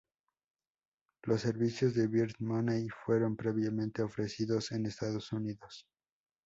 [1.21, 5.85] Los servicios de Virgin Money fueron previamente ofrecidos en Estados Unidos.